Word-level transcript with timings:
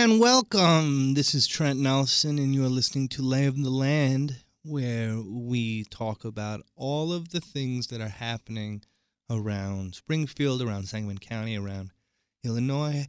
And 0.00 0.20
welcome. 0.20 1.14
This 1.14 1.34
is 1.34 1.48
Trent 1.48 1.80
Nelson, 1.80 2.38
and 2.38 2.54
you 2.54 2.64
are 2.64 2.68
listening 2.68 3.08
to 3.08 3.20
Lay 3.20 3.46
of 3.46 3.60
the 3.60 3.68
Land, 3.68 4.36
where 4.62 5.20
we 5.20 5.82
talk 5.90 6.24
about 6.24 6.60
all 6.76 7.12
of 7.12 7.30
the 7.30 7.40
things 7.40 7.88
that 7.88 8.00
are 8.00 8.08
happening 8.08 8.82
around 9.28 9.96
Springfield, 9.96 10.62
around 10.62 10.84
Sangamon 10.84 11.18
County, 11.18 11.58
around 11.58 11.90
Illinois, 12.44 13.08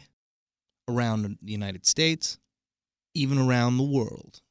around 0.87 1.37
the 1.43 1.51
United 1.51 1.85
States, 1.85 2.39
even 3.13 3.37
around 3.37 3.77
the 3.77 3.83
world. 3.83 4.41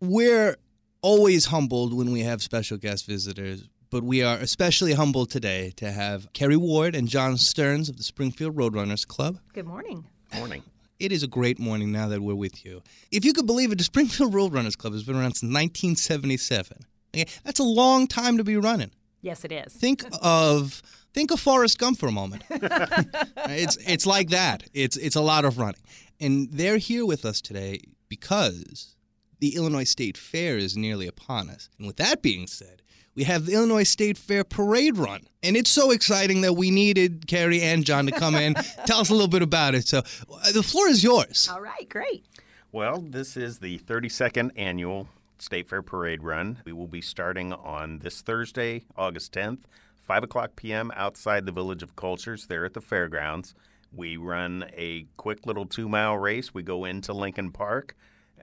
We're 0.00 0.56
always 1.02 1.46
humbled 1.46 1.94
when 1.94 2.10
we 2.10 2.22
have 2.22 2.42
special 2.42 2.78
guest 2.78 3.06
visitors, 3.06 3.68
but 3.90 4.02
we 4.02 4.24
are 4.24 4.38
especially 4.38 4.94
humbled 4.94 5.30
today 5.30 5.72
to 5.76 5.92
have 5.92 6.32
Kerry 6.32 6.56
Ward 6.56 6.96
and 6.96 7.06
John 7.06 7.36
Stearns 7.36 7.88
of 7.88 7.96
the 7.96 8.02
Springfield 8.02 8.56
Roadrunners 8.56 9.06
Club. 9.06 9.38
Good 9.52 9.66
morning. 9.66 10.04
Morning. 10.34 10.64
It 10.98 11.12
is 11.12 11.22
a 11.22 11.26
great 11.26 11.58
morning 11.58 11.92
now 11.92 12.08
that 12.08 12.22
we're 12.22 12.34
with 12.34 12.64
you. 12.64 12.82
If 13.10 13.24
you 13.24 13.32
could 13.32 13.46
believe 13.46 13.70
it, 13.70 13.78
the 13.78 13.84
Springfield 13.84 14.32
Roadrunners 14.32 14.76
Club 14.76 14.94
has 14.94 15.02
been 15.02 15.16
around 15.16 15.34
since 15.34 15.52
1977. 15.52 16.78
Okay, 17.14 17.26
that's 17.44 17.60
a 17.60 17.64
long 17.64 18.06
time 18.06 18.38
to 18.38 18.44
be 18.44 18.56
running. 18.56 18.90
Yes, 19.20 19.44
it 19.44 19.52
is. 19.52 19.72
Think 19.72 20.04
of 20.22 20.82
think 21.12 21.30
of 21.30 21.40
Forrest 21.40 21.78
Gump 21.78 21.98
for 21.98 22.06
a 22.06 22.12
moment. 22.12 22.44
it's 22.50 23.76
it's 23.86 24.06
like 24.06 24.30
that. 24.30 24.64
It's 24.72 24.96
it's 24.96 25.16
a 25.16 25.20
lot 25.20 25.44
of 25.44 25.58
running, 25.58 25.80
and 26.20 26.48
they're 26.50 26.78
here 26.78 27.04
with 27.04 27.24
us 27.24 27.40
today 27.40 27.80
because 28.08 28.96
the 29.40 29.54
Illinois 29.56 29.84
State 29.84 30.16
Fair 30.16 30.56
is 30.56 30.76
nearly 30.76 31.06
upon 31.06 31.50
us. 31.50 31.68
And 31.78 31.86
with 31.86 31.96
that 31.96 32.22
being 32.22 32.46
said, 32.46 32.82
we 33.16 33.24
have 33.24 33.46
the 33.46 33.54
Illinois 33.54 33.82
State 33.82 34.18
Fair 34.18 34.44
Parade 34.44 34.98
Run. 34.98 35.22
And 35.42 35.56
it's 35.56 35.70
so 35.70 35.90
exciting 35.90 36.42
that 36.42 36.52
we 36.52 36.70
needed 36.70 37.26
Kerry 37.26 37.62
and 37.62 37.84
John 37.84 38.06
to 38.06 38.12
come 38.12 38.34
in, 38.34 38.54
tell 38.86 39.00
us 39.00 39.08
a 39.08 39.14
little 39.14 39.26
bit 39.26 39.42
about 39.42 39.74
it. 39.74 39.88
So 39.88 39.98
uh, 39.98 40.52
the 40.52 40.62
floor 40.62 40.86
is 40.88 41.02
yours. 41.02 41.48
All 41.50 41.62
right, 41.62 41.88
great. 41.88 42.26
Well, 42.72 43.00
this 43.00 43.36
is 43.36 43.58
the 43.58 43.78
32nd 43.78 44.50
annual 44.56 45.08
State 45.38 45.68
Fair 45.68 45.82
Parade 45.82 46.22
Run. 46.22 46.58
We 46.66 46.72
will 46.72 46.88
be 46.88 47.00
starting 47.00 47.54
on 47.54 48.00
this 48.00 48.20
Thursday, 48.20 48.84
August 48.96 49.32
10th, 49.32 49.60
5 50.02 50.24
o'clock 50.24 50.56
p.m. 50.56 50.92
outside 50.94 51.46
the 51.46 51.52
Village 51.52 51.82
of 51.82 51.96
Cultures 51.96 52.46
there 52.46 52.66
at 52.66 52.74
the 52.74 52.82
fairgrounds. 52.82 53.54
We 53.92 54.18
run 54.18 54.66
a 54.76 55.06
quick 55.16 55.46
little 55.46 55.64
two 55.64 55.88
mile 55.88 56.18
race. 56.18 56.52
We 56.52 56.62
go 56.62 56.84
into 56.84 57.14
Lincoln 57.14 57.50
Park 57.50 57.96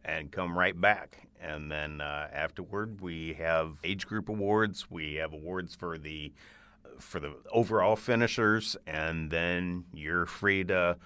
and 0.03 0.31
come 0.31 0.57
right 0.57 0.79
back. 0.79 1.27
And 1.43 1.71
then 1.71 2.01
uh, 2.01 2.29
afterward, 2.31 3.01
we 3.01 3.33
have 3.33 3.79
age 3.83 4.07
group 4.07 4.29
awards. 4.29 4.89
We 4.89 5.15
have 5.15 5.33
awards 5.33 5.75
for 5.75 5.97
the 5.97 6.31
for 6.99 7.19
the 7.19 7.33
overall 7.51 7.95
finishers, 7.95 8.77
and 8.87 9.29
then 9.29 9.83
you're 9.93 10.25
free 10.25 10.63
to 10.65 10.97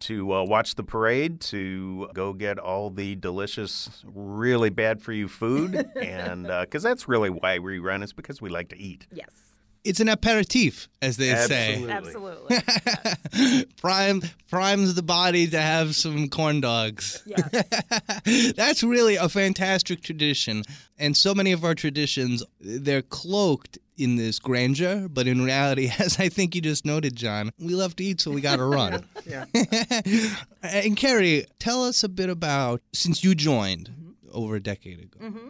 to 0.00 0.34
uh, 0.34 0.42
watch 0.42 0.74
the 0.74 0.82
parade, 0.82 1.40
to 1.40 2.08
go 2.12 2.32
get 2.32 2.58
all 2.58 2.90
the 2.90 3.14
delicious, 3.14 4.02
really 4.12 4.70
bad 4.70 5.00
for 5.00 5.12
you 5.12 5.28
food, 5.28 5.76
and 5.96 6.46
because 6.46 6.84
uh, 6.84 6.88
that's 6.88 7.06
really 7.08 7.30
why 7.30 7.58
we 7.58 7.78
run 7.78 8.02
is 8.02 8.12
because 8.12 8.40
we 8.40 8.50
like 8.50 8.68
to 8.68 8.78
eat. 8.78 9.06
Yes. 9.12 9.51
It's 9.84 9.98
an 9.98 10.08
aperitif, 10.08 10.88
as 11.00 11.16
they 11.16 11.34
say. 11.34 11.84
Absolutely. 11.88 12.56
Absolutely. 12.56 13.64
Prime 13.78 14.22
primes 14.48 14.94
the 14.94 15.02
body 15.02 15.48
to 15.48 15.60
have 15.60 15.96
some 15.96 16.28
corn 16.28 16.60
dogs. 16.60 17.20
yes. 17.26 18.52
That's 18.56 18.84
really 18.84 19.16
a 19.16 19.28
fantastic 19.28 20.02
tradition. 20.02 20.62
And 20.98 21.16
so 21.16 21.34
many 21.34 21.50
of 21.50 21.64
our 21.64 21.74
traditions, 21.74 22.44
they're 22.60 23.02
cloaked 23.02 23.78
in 23.98 24.14
this 24.16 24.38
grandeur, 24.38 25.08
but 25.08 25.26
in 25.26 25.42
reality, 25.42 25.90
as 25.98 26.18
I 26.20 26.28
think 26.28 26.54
you 26.54 26.60
just 26.60 26.84
noted, 26.86 27.16
John, 27.16 27.50
we 27.58 27.74
love 27.74 27.96
to 27.96 28.04
eat, 28.04 28.20
so 28.20 28.30
we 28.30 28.40
got 28.40 28.56
to 28.56 28.64
run. 28.64 29.04
Yeah. 29.26 29.46
and 30.62 30.96
Kerry, 30.96 31.46
tell 31.58 31.84
us 31.84 32.04
a 32.04 32.08
bit 32.08 32.30
about 32.30 32.82
since 32.92 33.24
you 33.24 33.34
joined 33.34 33.90
over 34.30 34.54
a 34.56 34.62
decade 34.62 35.00
ago. 35.00 35.28
hmm 35.28 35.48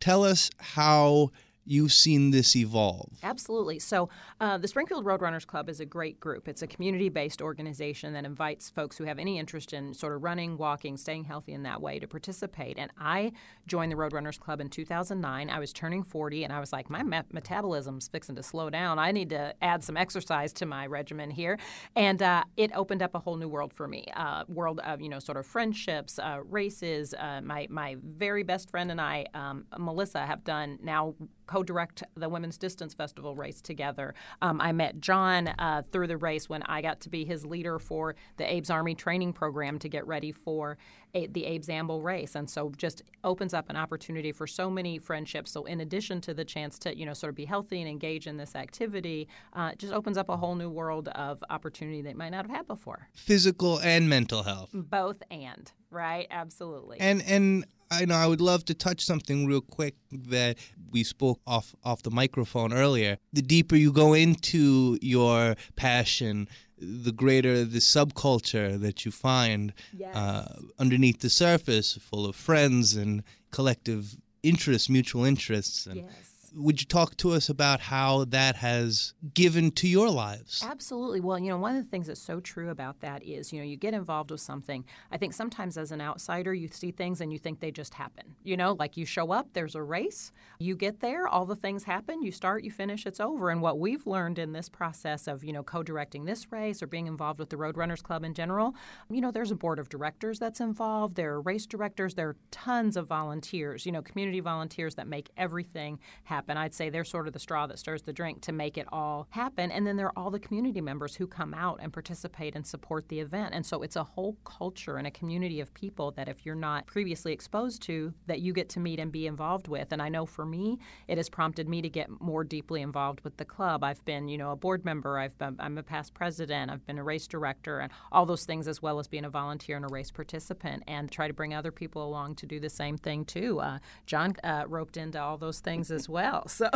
Tell 0.00 0.22
us 0.24 0.50
how 0.58 1.30
you've 1.68 1.92
seen 1.92 2.30
this 2.30 2.56
evolve. 2.56 3.10
Absolutely. 3.22 3.78
So, 3.78 4.08
uh, 4.40 4.58
the 4.58 4.68
Springfield 4.68 5.04
Roadrunners 5.04 5.46
Club 5.46 5.68
is 5.68 5.80
a 5.80 5.84
great 5.84 6.18
group. 6.18 6.48
It's 6.48 6.62
a 6.62 6.66
community 6.66 7.08
based 7.08 7.42
organization 7.42 8.12
that 8.14 8.24
invites 8.24 8.70
folks 8.70 8.96
who 8.96 9.04
have 9.04 9.18
any 9.18 9.38
interest 9.38 9.72
in 9.72 9.94
sort 9.94 10.14
of 10.14 10.22
running, 10.22 10.56
walking, 10.56 10.96
staying 10.96 11.24
healthy 11.24 11.52
in 11.52 11.62
that 11.64 11.80
way 11.80 11.98
to 11.98 12.06
participate. 12.06 12.78
And 12.78 12.90
I 12.98 13.32
joined 13.66 13.92
the 13.92 13.96
Roadrunners 13.96 14.38
Club 14.38 14.60
in 14.60 14.68
2009. 14.68 15.50
I 15.50 15.58
was 15.58 15.72
turning 15.72 16.02
40, 16.02 16.44
and 16.44 16.52
I 16.52 16.60
was 16.60 16.72
like, 16.72 16.88
my 16.88 17.02
me- 17.02 17.20
metabolism's 17.32 18.08
fixing 18.08 18.36
to 18.36 18.42
slow 18.42 18.70
down. 18.70 18.98
I 18.98 19.12
need 19.12 19.30
to 19.30 19.54
add 19.62 19.84
some 19.84 19.96
exercise 19.96 20.52
to 20.54 20.66
my 20.66 20.86
regimen 20.86 21.30
here. 21.30 21.58
And 21.94 22.22
uh, 22.22 22.44
it 22.56 22.70
opened 22.74 23.02
up 23.02 23.14
a 23.14 23.18
whole 23.18 23.36
new 23.36 23.48
world 23.48 23.72
for 23.72 23.86
me 23.86 24.06
uh, 24.16 24.44
world 24.48 24.80
of, 24.80 25.00
you 25.00 25.08
know, 25.08 25.18
sort 25.18 25.36
of 25.36 25.46
friendships, 25.46 26.18
uh, 26.18 26.40
races. 26.48 27.14
Uh, 27.14 27.40
my, 27.42 27.66
my 27.70 27.96
very 28.02 28.42
best 28.42 28.70
friend 28.70 28.90
and 28.90 29.00
I, 29.00 29.26
um, 29.34 29.66
Melissa, 29.78 30.24
have 30.24 30.44
done 30.44 30.78
now 30.82 31.14
co-direct 31.58 32.04
the 32.16 32.28
Women's 32.28 32.56
Distance 32.56 32.94
Festival 32.94 33.34
race 33.34 33.60
together. 33.60 34.14
Um, 34.42 34.60
I 34.60 34.70
met 34.70 35.00
John 35.00 35.48
uh, 35.48 35.82
through 35.90 36.06
the 36.06 36.16
race 36.16 36.48
when 36.48 36.62
I 36.62 36.80
got 36.80 37.00
to 37.00 37.08
be 37.08 37.24
his 37.24 37.44
leader 37.44 37.80
for 37.80 38.14
the 38.36 38.44
Abe's 38.44 38.70
Army 38.70 38.94
training 38.94 39.32
program 39.32 39.80
to 39.80 39.88
get 39.88 40.06
ready 40.06 40.30
for 40.30 40.78
a, 41.14 41.26
the 41.26 41.44
Abe's 41.46 41.68
Amble 41.68 42.00
race, 42.00 42.36
and 42.36 42.48
so 42.48 42.70
just 42.76 43.02
opens 43.24 43.54
up 43.54 43.70
an 43.70 43.76
opportunity 43.76 44.30
for 44.30 44.46
so 44.46 44.70
many 44.70 44.98
friendships. 44.98 45.50
So 45.50 45.64
in 45.64 45.80
addition 45.80 46.20
to 46.22 46.34
the 46.34 46.44
chance 46.44 46.78
to 46.80 46.96
you 46.96 47.04
know 47.06 47.14
sort 47.14 47.30
of 47.30 47.34
be 47.34 47.46
healthy 47.46 47.80
and 47.80 47.90
engage 47.90 48.28
in 48.28 48.36
this 48.36 48.54
activity, 48.54 49.26
uh, 49.54 49.70
it 49.72 49.78
just 49.80 49.92
opens 49.92 50.16
up 50.16 50.28
a 50.28 50.36
whole 50.36 50.54
new 50.54 50.70
world 50.70 51.08
of 51.08 51.42
opportunity 51.50 52.02
they 52.02 52.14
might 52.14 52.30
not 52.30 52.46
have 52.46 52.54
had 52.54 52.66
before. 52.68 53.08
Physical 53.14 53.80
and 53.80 54.08
mental 54.08 54.44
health. 54.44 54.70
Both 54.72 55.22
and 55.30 55.72
right, 55.90 56.28
absolutely. 56.30 57.00
And 57.00 57.22
and 57.22 57.64
I 57.90 58.04
know 58.04 58.14
I 58.16 58.26
would 58.26 58.40
love 58.40 58.64
to 58.66 58.74
touch 58.74 59.04
something 59.04 59.46
real 59.46 59.60
quick 59.60 59.94
that 60.12 60.58
we 60.90 61.04
spoke 61.04 61.40
off 61.46 61.74
off 61.84 62.02
the 62.02 62.10
microphone 62.10 62.72
earlier. 62.72 63.18
The 63.32 63.42
deeper 63.42 63.76
you 63.76 63.92
go 63.92 64.14
into 64.14 64.98
your 65.00 65.54
passion, 65.76 66.48
the 66.78 67.12
greater 67.12 67.64
the 67.64 67.78
subculture 67.78 68.78
that 68.80 69.04
you 69.04 69.10
find 69.10 69.72
Yes. 69.96 70.14
uh, 70.14 70.60
underneath 70.78 71.20
the 71.20 71.30
surface, 71.30 71.94
full 72.00 72.26
of 72.26 72.36
friends 72.36 72.94
and 72.94 73.22
collective 73.50 74.16
interests, 74.42 74.88
mutual 74.88 75.24
interests. 75.24 75.86
And 75.86 75.96
yes. 75.96 76.27
Would 76.54 76.80
you 76.80 76.86
talk 76.86 77.16
to 77.18 77.32
us 77.32 77.48
about 77.48 77.80
how 77.80 78.24
that 78.24 78.56
has 78.56 79.14
given 79.34 79.70
to 79.72 79.88
your 79.88 80.08
lives? 80.08 80.64
Absolutely. 80.66 81.20
Well, 81.20 81.38
you 81.38 81.48
know, 81.48 81.58
one 81.58 81.76
of 81.76 81.84
the 81.84 81.90
things 81.90 82.06
that's 82.06 82.20
so 82.20 82.40
true 82.40 82.70
about 82.70 83.00
that 83.00 83.22
is, 83.22 83.52
you 83.52 83.58
know, 83.58 83.64
you 83.64 83.76
get 83.76 83.94
involved 83.94 84.30
with 84.30 84.40
something. 84.40 84.84
I 85.10 85.16
think 85.16 85.34
sometimes 85.34 85.76
as 85.76 85.92
an 85.92 86.00
outsider, 86.00 86.54
you 86.54 86.68
see 86.68 86.90
things 86.90 87.20
and 87.20 87.32
you 87.32 87.38
think 87.38 87.60
they 87.60 87.70
just 87.70 87.94
happen. 87.94 88.34
You 88.42 88.56
know, 88.56 88.76
like 88.78 88.96
you 88.96 89.04
show 89.06 89.32
up, 89.32 89.48
there's 89.52 89.74
a 89.74 89.82
race, 89.82 90.32
you 90.58 90.76
get 90.76 91.00
there, 91.00 91.28
all 91.28 91.46
the 91.46 91.56
things 91.56 91.84
happen, 91.84 92.22
you 92.22 92.32
start, 92.32 92.64
you 92.64 92.70
finish, 92.70 93.06
it's 93.06 93.20
over. 93.20 93.50
And 93.50 93.60
what 93.60 93.78
we've 93.78 94.06
learned 94.06 94.38
in 94.38 94.52
this 94.52 94.68
process 94.68 95.26
of, 95.26 95.44
you 95.44 95.52
know, 95.52 95.62
co 95.62 95.82
directing 95.82 96.24
this 96.24 96.50
race 96.50 96.82
or 96.82 96.86
being 96.86 97.06
involved 97.06 97.38
with 97.38 97.50
the 97.50 97.56
Roadrunners 97.56 98.02
Club 98.02 98.24
in 98.24 98.34
general, 98.34 98.74
you 99.10 99.20
know, 99.20 99.30
there's 99.30 99.50
a 99.50 99.56
board 99.56 99.78
of 99.78 99.88
directors 99.88 100.38
that's 100.38 100.60
involved, 100.60 101.16
there 101.16 101.34
are 101.34 101.40
race 101.40 101.66
directors, 101.66 102.14
there 102.14 102.28
are 102.28 102.36
tons 102.50 102.96
of 102.96 103.06
volunteers, 103.06 103.86
you 103.86 103.92
know, 103.92 104.02
community 104.02 104.40
volunteers 104.40 104.94
that 104.94 105.06
make 105.06 105.30
everything 105.36 105.98
happen. 106.24 106.37
I'd 106.46 106.74
say 106.74 106.90
they're 106.90 107.04
sort 107.04 107.26
of 107.26 107.32
the 107.32 107.38
straw 107.38 107.66
that 107.66 107.78
stirs 107.78 108.02
the 108.02 108.12
drink 108.12 108.42
to 108.42 108.52
make 108.52 108.78
it 108.78 108.86
all 108.92 109.26
happen. 109.30 109.70
And 109.70 109.86
then 109.86 109.96
there 109.96 110.06
are 110.06 110.18
all 110.18 110.30
the 110.30 110.38
community 110.38 110.80
members 110.80 111.16
who 111.16 111.26
come 111.26 111.54
out 111.54 111.80
and 111.82 111.92
participate 111.92 112.54
and 112.54 112.66
support 112.66 113.08
the 113.08 113.20
event. 113.20 113.54
And 113.54 113.64
so 113.64 113.82
it's 113.82 113.96
a 113.96 114.04
whole 114.04 114.36
culture 114.44 114.96
and 114.96 115.06
a 115.06 115.10
community 115.10 115.60
of 115.60 115.74
people 115.74 116.12
that 116.12 116.28
if 116.28 116.44
you're 116.44 116.54
not 116.54 116.86
previously 116.86 117.32
exposed 117.32 117.82
to, 117.82 118.12
that 118.26 118.40
you 118.40 118.52
get 118.52 118.68
to 118.70 118.80
meet 118.80 119.00
and 119.00 119.10
be 119.10 119.26
involved 119.26 119.68
with. 119.68 119.92
And 119.92 120.00
I 120.00 120.08
know 120.08 120.26
for 120.26 120.44
me, 120.44 120.78
it 121.06 121.16
has 121.18 121.28
prompted 121.28 121.68
me 121.68 121.82
to 121.82 121.88
get 121.88 122.08
more 122.20 122.44
deeply 122.44 122.82
involved 122.82 123.20
with 123.22 123.36
the 123.36 123.44
club. 123.44 123.84
I've 123.84 124.04
been, 124.04 124.28
you 124.28 124.38
know, 124.38 124.52
a 124.52 124.56
board 124.56 124.84
member, 124.84 125.18
I've 125.18 125.36
been, 125.38 125.56
I'm 125.58 125.78
a 125.78 125.82
past 125.82 126.14
president, 126.14 126.70
I've 126.70 126.86
been 126.86 126.98
a 126.98 127.04
race 127.04 127.26
director, 127.26 127.78
and 127.78 127.92
all 128.12 128.26
those 128.26 128.44
things 128.44 128.68
as 128.68 128.82
well 128.82 128.98
as 128.98 129.08
being 129.08 129.24
a 129.24 129.30
volunteer 129.30 129.76
and 129.76 129.84
a 129.84 129.88
race 129.88 130.10
participant, 130.10 130.82
and 130.86 131.10
try 131.10 131.26
to 131.28 131.34
bring 131.34 131.54
other 131.54 131.72
people 131.72 132.04
along 132.04 132.36
to 132.36 132.46
do 132.46 132.60
the 132.60 132.70
same 132.70 132.96
thing 132.96 133.24
too. 133.24 133.60
Uh, 133.60 133.78
John 134.06 134.34
uh, 134.44 134.64
roped 134.66 134.96
into 134.96 135.20
all 135.20 135.38
those 135.38 135.60
things 135.60 135.90
as 135.90 136.08
well. 136.08 136.27
So 136.46 136.68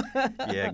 yeah, 0.51 0.73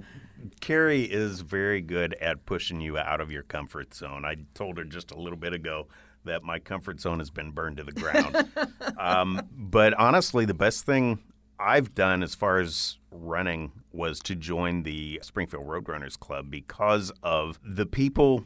Kerry 0.61 1.05
is 1.05 1.41
very 1.41 1.81
good 1.81 2.15
at 2.15 2.47
pushing 2.47 2.81
you 2.81 2.99
out 2.99 3.21
of 3.21 3.31
your 3.31 3.43
comfort 3.43 3.95
zone. 3.95 4.25
I 4.25 4.37
told 4.55 4.79
her 4.79 4.85
just 4.85 5.11
a 5.11 5.19
little 5.19 5.39
bit 5.39 5.53
ago 5.53 5.89
that 6.25 6.43
my 6.43 6.59
comfort 6.59 7.01
zone 7.01 7.19
has 7.19 7.31
been 7.31 7.51
burned 7.51 7.79
to 7.79 7.85
the 7.85 7.93
ground. 7.93 8.49
um, 8.99 9.43
but 9.53 9.95
honestly, 9.95 10.45
the 10.45 10.55
best 10.55 10.85
thing 10.85 11.19
I've 11.59 11.95
done 11.95 12.23
as 12.23 12.35
far 12.35 12.59
as 12.59 12.99
running 13.11 13.73
was 13.93 14.21
to 14.21 14.35
join 14.35 14.83
the 14.83 15.21
Springfield 15.23 15.67
Roadrunners 15.67 16.19
Club 16.19 16.51
because 16.51 17.11
of 17.23 17.59
the 17.65 17.87
people 17.87 18.45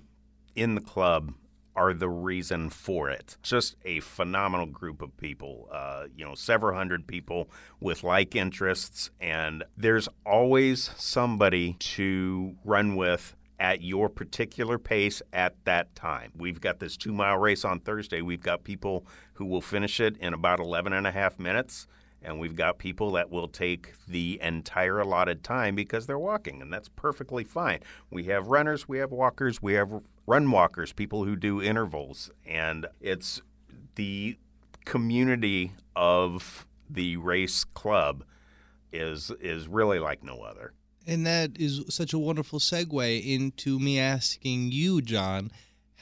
in 0.55 0.75
the 0.75 0.81
club 0.81 1.34
are 1.75 1.95
the 1.95 2.09
reason 2.09 2.71
for 2.71 3.09
it. 3.09 3.37
Just 3.43 3.77
a 3.85 4.01
phenomenal 4.01 4.67
group 4.67 5.03
of 5.03 5.17
people, 5.17 5.69
uh, 5.73 6.05
you 6.15 6.25
know, 6.25 6.35
several 6.35 6.77
hundred 6.77 7.07
people 7.07 7.49
with 7.81 8.03
like 8.05 8.37
interests, 8.37 9.11
and 9.21 9.65
there's 9.77 10.09
always 10.27 10.91
somebody 10.97 11.75
to 11.75 12.55
run 12.65 12.97
with 12.97 13.37
at 13.59 13.81
your 13.81 14.09
particular 14.09 14.77
pace 14.77 15.23
at 15.33 15.55
that 15.65 15.95
time. 15.95 16.33
We've 16.37 16.61
got 16.61 16.81
this 16.81 16.97
two 16.97 17.13
mile 17.13 17.39
race 17.39 17.65
on 17.65 17.79
Thursday. 17.79 18.21
We've 18.21 18.43
got 18.43 18.65
people 18.65 19.07
who 19.35 19.47
will 19.47 19.61
finish 19.61 20.01
it 20.01 20.17
in 20.17 20.35
about 20.35 20.59
11 20.59 20.93
and 20.93 21.07
a 21.07 21.13
half 21.13 21.39
minutes. 21.39 21.87
And 22.25 22.39
we've 22.39 22.55
got 22.55 22.79
people 22.79 23.13
that 23.13 23.31
will 23.31 23.49
take 23.49 23.93
the 24.07 24.39
entire 24.41 25.01
allotted 25.01 25.43
time 25.43 25.75
because 25.75 26.07
they're 26.07 26.19
walking, 26.19 26.63
and 26.63 26.73
that's 26.73 26.89
perfectly 26.89 27.45
fine. 27.45 27.81
We 28.11 28.25
have 28.25 28.47
runners, 28.47 28.89
we 28.89 28.99
have 28.99 29.11
walkers, 29.11 29.61
we 29.61 29.75
have 29.75 29.91
run 30.27 30.51
walkers, 30.51 30.93
people 30.93 31.25
who 31.25 31.37
do 31.37 31.61
intervals, 31.61 32.31
and 32.47 32.87
it's 33.01 33.43
the 33.97 34.39
community 34.85 35.73
of 35.97 36.67
the 36.89 37.17
race 37.17 37.65
club 37.65 38.25
is 38.93 39.31
is 39.41 39.69
really 39.69 39.99
like 39.99 40.23
no 40.23 40.43
other. 40.43 40.75
And 41.07 41.27
that 41.27 41.59
is 41.59 41.83
such 41.89 42.13
a 42.13 42.19
wonderful 42.19 42.61
segue 42.61 43.27
into 43.27 43.81
me 43.81 43.99
asking 43.99 44.71
you, 44.71 45.03
John, 45.03 45.51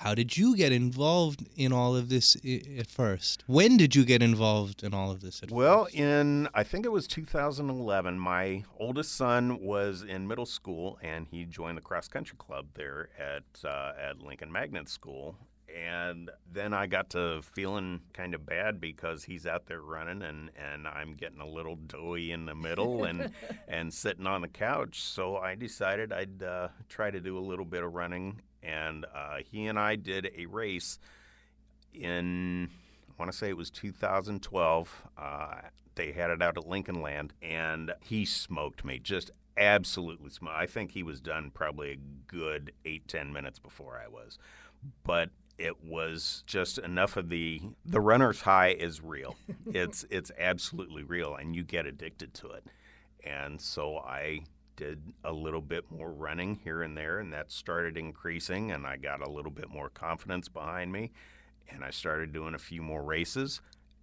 how 0.00 0.14
did 0.14 0.35
you 0.35 0.56
get 0.56 0.73
involved 0.73 1.47
in 1.56 1.75
all 1.75 1.94
of 1.94 2.08
this 2.08 2.35
at 2.79 2.87
first? 2.87 3.44
When 3.47 3.76
did 3.76 3.94
you 3.94 4.06
get 4.06 4.23
involved 4.23 4.82
in 4.82 4.94
all 4.94 5.11
of 5.11 5.20
this 5.20 5.43
at 5.43 5.50
well, 5.50 5.85
first? 5.85 5.94
in 5.94 6.49
I 6.55 6.62
think 6.62 6.87
it 6.87 6.88
was 6.93 7.06
2011, 7.06 8.19
my 8.19 8.64
oldest 8.79 9.14
son 9.14 9.61
was 9.61 10.02
in 10.02 10.26
middle 10.26 10.47
school 10.47 10.99
and 11.02 11.26
he 11.31 11.44
joined 11.44 11.76
the 11.76 11.82
cross 11.82 12.08
country 12.08 12.37
club 12.38 12.69
there 12.75 13.11
at 13.19 13.62
uh, 13.62 13.93
at 14.00 14.23
Lincoln 14.23 14.50
Magnet 14.50 14.88
School 14.88 15.37
and 15.76 16.31
then 16.52 16.73
I 16.73 16.87
got 16.87 17.11
to 17.11 17.43
feeling 17.43 18.00
kind 18.12 18.35
of 18.35 18.44
bad 18.44 18.81
because 18.81 19.25
he's 19.25 19.47
out 19.47 19.67
there 19.67 19.81
running 19.81 20.23
and, 20.23 20.50
and 20.56 20.88
I'm 20.88 21.14
getting 21.14 21.41
a 21.41 21.47
little 21.47 21.76
doughy 21.76 22.32
in 22.32 22.47
the 22.47 22.55
middle 22.55 23.05
and 23.05 23.32
and 23.69 23.93
sitting 23.93 24.26
on 24.26 24.41
the 24.41 24.49
couch. 24.49 25.02
So 25.02 25.37
I 25.37 25.55
decided 25.55 26.12
I'd 26.12 26.43
uh, 26.43 26.69
try 26.88 27.11
to 27.11 27.20
do 27.20 27.38
a 27.38 27.41
little 27.41 27.64
bit 27.64 27.82
of 27.82 27.93
running. 27.93 28.41
And 28.62 29.06
uh, 29.14 29.38
he 29.50 29.66
and 29.66 29.78
I 29.78 29.96
did 29.96 30.30
a 30.36 30.46
race 30.46 30.98
in 31.94 32.68
I 33.08 33.12
want 33.22 33.32
to 33.32 33.36
say 33.36 33.48
it 33.48 33.56
was 33.56 33.70
2012. 33.70 35.02
Uh, 35.18 35.54
they 35.94 36.12
had 36.12 36.30
it 36.30 36.40
out 36.40 36.56
at 36.56 36.66
Lincoln 36.66 37.02
Land, 37.02 37.34
and 37.42 37.92
he 38.00 38.24
smoked 38.24 38.84
me 38.84 38.98
just 38.98 39.30
absolutely 39.56 40.30
smoked. 40.30 40.56
I 40.56 40.66
think 40.66 40.92
he 40.92 41.02
was 41.02 41.20
done 41.20 41.50
probably 41.52 41.90
a 41.92 41.98
good 42.26 42.72
eight 42.84 43.06
ten 43.08 43.32
minutes 43.32 43.58
before 43.58 44.00
I 44.02 44.08
was 44.08 44.38
but 45.04 45.30
it 45.58 45.84
was 45.84 46.42
just 46.46 46.78
enough 46.78 47.16
of 47.16 47.28
the 47.28 47.60
the 47.84 48.00
runner's 48.00 48.42
high 48.42 48.70
is 48.70 49.02
real. 49.02 49.36
it's 49.66 50.04
it's 50.10 50.30
absolutely 50.38 51.02
real, 51.02 51.34
and 51.34 51.54
you 51.54 51.62
get 51.62 51.86
addicted 51.86 52.32
to 52.34 52.50
it. 52.50 52.64
And 53.24 53.60
so 53.60 53.98
I 53.98 54.40
did 54.80 55.02
a 55.24 55.32
little 55.32 55.60
bit 55.60 55.84
more 55.90 56.10
running 56.10 56.58
here 56.64 56.82
and 56.82 56.96
there, 56.96 57.18
and 57.18 57.30
that 57.34 57.52
started 57.52 57.98
increasing, 57.98 58.72
and 58.72 58.86
I 58.86 58.96
got 58.96 59.20
a 59.20 59.30
little 59.30 59.50
bit 59.50 59.68
more 59.68 59.90
confidence 59.90 60.48
behind 60.48 60.90
me, 60.90 61.12
and 61.68 61.84
I 61.84 61.90
started 61.90 62.32
doing 62.32 62.54
a 62.54 62.58
few 62.58 62.80
more 62.80 63.02
races, 63.02 63.60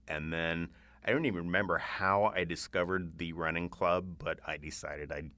and 0.08 0.32
then 0.32 0.70
I 1.04 1.12
don't 1.12 1.26
even 1.26 1.46
remember 1.46 1.80
how 1.80 2.32
I 2.36 2.44
discovered 2.44 3.18
the 3.18 3.34
running 3.34 3.70
club, 3.70 4.18
but 4.20 4.40
I 4.46 4.58
decided 4.58 5.12
I'd 5.12 5.32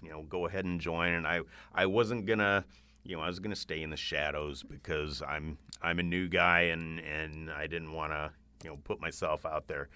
you 0.00 0.10
know 0.10 0.22
go 0.22 0.46
ahead 0.46 0.64
and 0.64 0.80
join, 0.80 1.14
and 1.14 1.26
I 1.26 1.40
I 1.74 1.86
wasn't 1.86 2.26
gonna 2.26 2.64
you 3.02 3.16
know, 3.16 3.22
I 3.22 3.26
was 3.26 3.40
to 3.40 3.56
stay 3.56 3.82
in 3.82 3.90
the 3.90 3.96
shadows 3.96 4.62
because 4.62 5.22
I'm 5.26 5.58
I'm 5.82 5.98
a 5.98 6.04
new 6.04 6.28
guy 6.28 6.60
and 6.62 7.00
and 7.00 7.50
I 7.50 7.66
didn't 7.66 7.92
want 7.92 8.12
to 8.12 8.30
you 8.62 8.70
know 8.70 8.76
put 8.84 9.00
myself 9.00 9.44
out 9.44 9.66
there. 9.66 9.88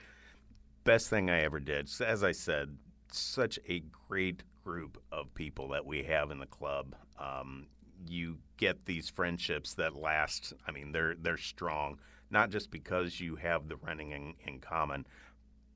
Best 0.82 1.10
thing 1.10 1.30
I 1.30 1.42
ever 1.42 1.60
did. 1.60 1.88
As 2.04 2.24
I 2.24 2.32
said, 2.32 2.76
such 3.12 3.58
a 3.68 3.82
great 4.08 4.42
group 4.64 5.02
of 5.12 5.32
people 5.34 5.69
that 5.69 5.84
we 5.84 6.02
have 6.05 6.31
in 6.31 6.38
the 6.38 6.46
club. 6.46 6.94
Um, 7.19 7.66
you 8.08 8.38
get 8.56 8.87
these 8.87 9.08
friendships 9.08 9.75
that 9.75 9.94
last. 9.94 10.52
I 10.66 10.72
mean, 10.72 10.93
they're 10.93 11.14
they're 11.14 11.37
strong, 11.37 11.99
not 12.31 12.50
just 12.50 12.70
because 12.70 13.20
you 13.20 13.37
have 13.37 13.69
the 13.69 13.76
running 13.76 14.11
in, 14.11 14.34
in 14.46 14.61
common, 14.61 15.06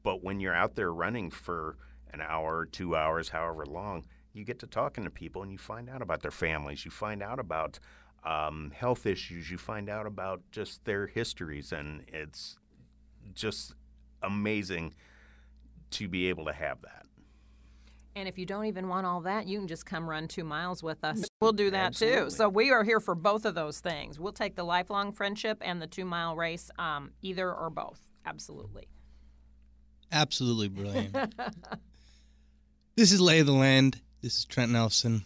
but 0.02 0.22
when 0.24 0.40
you're 0.40 0.54
out 0.54 0.74
there 0.74 0.92
running 0.92 1.30
for 1.30 1.76
an 2.12 2.20
hour, 2.20 2.66
two 2.66 2.96
hours, 2.96 3.28
however 3.28 3.66
long 3.66 4.04
you 4.38 4.44
get 4.44 4.60
to 4.60 4.66
talking 4.66 5.04
to 5.04 5.10
people 5.10 5.42
and 5.42 5.50
you 5.50 5.58
find 5.58 5.90
out 5.90 6.00
about 6.00 6.22
their 6.22 6.30
families. 6.30 6.84
You 6.84 6.90
find 6.90 7.22
out 7.22 7.38
about 7.38 7.78
um, 8.24 8.72
health 8.74 9.04
issues. 9.04 9.50
You 9.50 9.58
find 9.58 9.90
out 9.90 10.06
about 10.06 10.40
just 10.50 10.84
their 10.84 11.06
histories, 11.06 11.72
and 11.72 12.04
it's 12.08 12.56
just 13.34 13.74
amazing 14.22 14.94
to 15.90 16.08
be 16.08 16.28
able 16.28 16.44
to 16.46 16.52
have 16.52 16.80
that. 16.82 17.06
And 18.18 18.26
if 18.26 18.36
you 18.36 18.46
don't 18.46 18.64
even 18.64 18.88
want 18.88 19.06
all 19.06 19.20
that, 19.20 19.46
you 19.46 19.60
can 19.60 19.68
just 19.68 19.86
come 19.86 20.10
run 20.10 20.26
two 20.26 20.42
miles 20.42 20.82
with 20.82 21.04
us. 21.04 21.24
We'll 21.40 21.52
do 21.52 21.70
that 21.70 21.86
Absolutely. 21.86 22.24
too. 22.24 22.30
So 22.30 22.48
we 22.48 22.72
are 22.72 22.82
here 22.82 22.98
for 22.98 23.14
both 23.14 23.44
of 23.44 23.54
those 23.54 23.78
things. 23.78 24.18
We'll 24.18 24.32
take 24.32 24.56
the 24.56 24.64
lifelong 24.64 25.12
friendship 25.12 25.58
and 25.60 25.80
the 25.80 25.86
two 25.86 26.04
mile 26.04 26.34
race, 26.34 26.68
um, 26.80 27.12
either 27.22 27.54
or 27.54 27.70
both. 27.70 28.00
Absolutely. 28.26 28.88
Absolutely 30.10 30.68
brilliant. 30.68 31.14
this 32.96 33.12
is 33.12 33.20
Lay 33.20 33.38
of 33.38 33.46
the 33.46 33.52
Land. 33.52 34.00
This 34.20 34.38
is 34.38 34.44
Trent 34.44 34.72
Nelson 34.72 35.24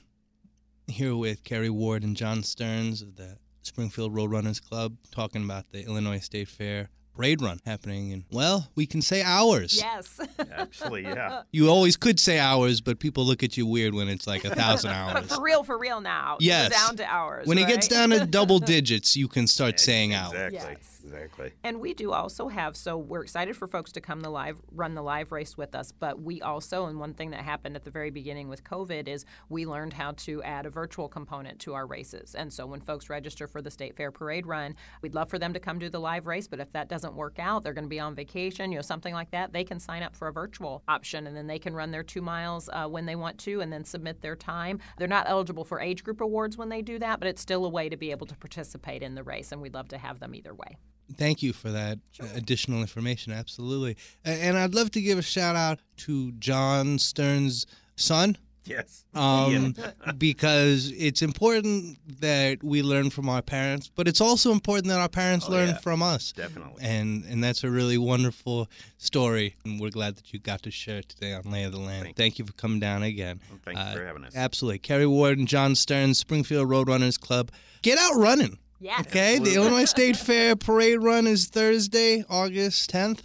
here 0.87 1.17
with 1.17 1.45
Kerry 1.45 1.71
Ward 1.71 2.03
and 2.03 2.15
John 2.15 2.43
Stearns 2.43 3.01
of 3.01 3.17
the 3.17 3.39
Springfield 3.63 4.15
Roadrunners 4.15 4.63
Club 4.63 4.97
talking 5.11 5.45
about 5.45 5.71
the 5.73 5.83
Illinois 5.87 6.19
State 6.19 6.49
Fair 6.49 6.91
parade 7.15 7.43
run 7.43 7.61
happening 7.65 8.11
in, 8.11 8.25
well, 8.31 8.69
we 8.75 8.87
can 8.87 9.03
say 9.03 9.23
hours. 9.23 9.77
Yes. 9.77 10.21
Actually, 10.55 11.03
yeah. 11.03 11.43
You 11.53 11.69
always 11.69 11.97
could 11.97 12.19
say 12.19 12.39
hours, 12.39 12.81
but 12.81 12.99
people 12.99 13.25
look 13.25 13.43
at 13.43 13.57
you 13.57 13.67
weird 13.67 13.95
when 13.95 14.09
it's 14.09 14.27
like 14.27 14.45
a 14.45 14.55
thousand 14.55 14.91
hours. 14.93 15.27
for 15.35 15.43
real, 15.43 15.63
for 15.65 15.77
real 15.79 16.01
now. 16.01 16.37
Yes. 16.41 16.71
Down 16.73 16.97
to 16.97 17.05
hours. 17.05 17.47
When 17.47 17.59
it 17.59 17.69
gets 17.69 17.89
down 17.89 18.11
to 18.11 18.25
double 18.27 18.59
digits, 18.75 19.17
you 19.17 19.29
can 19.29 19.47
start 19.47 19.79
saying 19.79 20.15
hours. 20.15 20.33
Exactly. 20.33 20.77
Yes. 20.81 21.02
Exactly. 21.05 21.53
And 21.65 21.81
we 21.81 21.95
do 21.95 22.13
also 22.13 22.49
have 22.49 22.77
so 22.77 22.97
we're 22.97 23.23
excited 23.23 23.57
for 23.57 23.67
folks 23.67 23.93
to 23.93 24.01
come 24.01 24.21
the 24.21 24.31
live 24.31 24.61
run 24.71 24.95
the 24.95 25.03
live 25.03 25.33
race 25.33 25.57
with 25.57 25.75
us, 25.75 25.93
but 25.93 26.21
we 26.21 26.41
also 26.41 26.87
and 26.87 27.01
one 27.01 27.15
thing 27.15 27.31
that 27.31 27.41
happened 27.41 27.77
at 27.77 27.85
the 27.85 27.91
very 27.91 28.11
beginning 28.11 28.49
with 28.49 28.65
COVID 28.65 29.09
is 29.09 29.25
we 29.49 29.67
learned 29.67 29.95
how 29.95 30.13
to 30.13 30.43
add 30.43 30.67
a 30.67 30.71
virtual 30.71 31.09
component 31.09 31.59
to 31.61 31.75
our 31.75 31.87
races. 31.87 32.35
And 32.35 32.53
so 32.53 32.67
when 32.67 32.81
folks 32.81 33.11
register 33.11 33.47
for 33.47 33.61
the 33.61 33.71
State 33.71 33.97
Fair 33.97 34.11
parade 34.11 34.47
run, 34.47 34.77
we'd 35.01 35.15
love 35.15 35.29
for 35.29 35.39
them 35.39 35.53
to 35.53 35.61
come 35.61 35.79
do 35.79 35.89
the 35.89 36.01
live 36.01 36.27
race, 36.27 36.47
but 36.47 36.61
if 36.61 36.73
that 36.73 36.89
doesn't 36.89 37.15
work 37.15 37.39
out, 37.39 37.65
they're 37.65 37.73
going 37.73 37.85
to 37.85 37.89
be 37.89 38.01
on 38.01 38.15
vacation, 38.15 38.71
you 38.71 38.79
know, 38.79 38.83
something 38.83 39.15
like 39.15 39.31
that, 39.31 39.53
they 39.53 39.65
can 39.65 39.81
sign 39.81 40.03
up 40.03 40.17
for 40.17 40.29
a 40.29 40.33
virtual 40.33 40.83
option 40.89 41.27
and 41.27 41.37
then 41.37 41.47
they 41.47 41.59
can 41.59 41.75
run 41.75 41.91
their 41.91 42.03
2 42.03 42.21
miles 42.21 42.69
uh, 42.73 42.87
when 42.87 43.07
they 43.07 43.17
want 43.17 43.39
to 43.39 43.61
and 43.61 43.73
then 43.73 43.85
submit 43.85 44.21
their 44.21 44.37
time. 44.37 44.79
They're 44.99 45.09
not 45.09 45.29
eligible 45.29 45.65
for 45.65 45.81
age 45.81 46.05
group 46.05 46.21
awards 46.21 46.57
when 46.57 46.69
they 46.69 46.83
do 46.83 46.99
that, 46.99 47.19
but 47.19 47.29
it's 47.29 47.43
still 47.43 47.65
a 47.65 47.69
way 47.69 47.89
to 47.89 47.97
be 47.97 48.11
able 48.11 48.27
to 48.27 48.37
participate 48.37 49.03
in 49.03 49.15
the 49.15 49.23
race 49.23 49.53
and 49.53 49.61
we'd 49.61 49.75
love 49.75 49.89
to 49.89 49.99
have 49.99 50.21
them 50.21 50.35
either 50.35 50.55
way. 50.55 50.77
Thank 51.17 51.43
you 51.43 51.53
for 51.53 51.71
that 51.71 51.99
additional 52.35 52.81
information. 52.81 53.33
Absolutely. 53.33 53.97
And 54.25 54.57
I'd 54.57 54.75
love 54.75 54.91
to 54.93 55.01
give 55.01 55.19
a 55.19 55.23
shout 55.23 55.57
out 55.57 55.79
to 55.99 56.33
John 56.33 56.99
Stearns' 56.99 57.67
son. 57.97 58.37
Yes. 58.65 59.05
Um, 59.13 59.75
because 60.19 60.93
it's 60.93 61.21
important 61.21 61.99
that 62.21 62.63
we 62.63 62.81
learn 62.81 63.11
from 63.11 63.29
our 63.29 63.43
parents, 63.43 63.91
but 63.93 64.07
it's 64.07 64.21
also 64.21 64.53
important 64.53 64.87
that 64.87 65.01
our 65.01 65.09
parents 65.09 65.47
Oh, 65.49 65.53
learn 65.53 65.71
yeah. 65.71 65.79
from 65.79 66.01
us. 66.01 66.31
Definitely. 66.33 66.81
And 66.81 67.25
and 67.25 67.43
that's 67.43 67.65
a 67.65 67.71
really 67.71 67.99
wonderful 67.99 68.71
story, 68.99 69.57
and 69.65 69.81
we're 69.81 69.91
glad 69.91 70.15
that 70.15 70.33
you 70.33 70.39
got 70.39 70.63
to 70.63 70.71
share 70.71 70.99
it 70.99 71.09
today 71.09 71.33
on 71.35 71.43
Lay 71.51 71.65
of 71.65 71.73
the 71.73 71.81
Land. 71.81 72.13
Thank 72.17 72.39
you. 72.39 72.45
you 72.45 72.47
for 72.47 72.53
coming 72.53 72.79
down 72.79 73.03
again. 73.03 73.41
Well, 73.51 73.59
thank 73.65 73.79
you 73.79 73.83
Uh, 73.85 73.95
for 73.95 74.07
having 74.07 74.25
us. 74.25 74.37
Absolutely, 74.37 74.79
Kerry 74.79 75.09
Ward 75.09 75.39
and 75.39 75.49
John 75.49 75.75
Stern, 75.75 76.15
Springfield 76.15 76.69
Roadrunners 76.69 77.19
Club. 77.19 77.51
Get 77.83 77.99
out 77.99 78.15
running. 78.15 78.59
Yes. 78.83 79.07
Okay, 79.07 79.39
the 79.39 79.55
Illinois 79.55 79.85
State 79.85 80.17
Fair 80.17 80.57
parade 80.57 81.01
run 81.01 81.29
is 81.29 81.47
Thursday, 81.47 82.25
August 82.29 82.91
10th. 82.91 83.21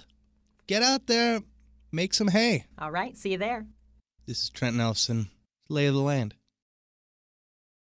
Get 0.67 0.83
out 0.83 1.07
there, 1.07 1.41
make 1.91 2.13
some 2.13 2.27
hay. 2.27 2.65
All 2.77 2.91
right. 2.91 3.17
See 3.17 3.31
you 3.31 3.39
there. 3.39 3.65
This 4.27 4.43
is 4.43 4.49
Trent 4.51 4.75
Nelson, 4.75 5.31
Lay 5.67 5.87
of 5.87 5.95
the 5.95 6.01
Land. 6.01 6.35